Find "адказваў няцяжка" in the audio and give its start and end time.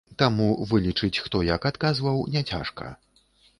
1.73-2.93